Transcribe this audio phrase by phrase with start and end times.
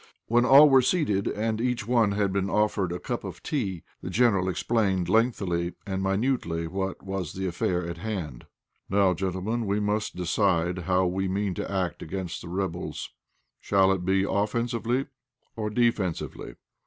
[0.25, 4.09] When all were seated, and each one had been offered a cup of tea, the
[4.09, 8.47] General explained lengthily and minutely what was the affair in hand.
[8.89, 13.11] "Now, gentlemen, we must decide how we mean to act against the rebels.
[13.59, 15.05] Shall it be offensively
[15.55, 16.55] or defensively?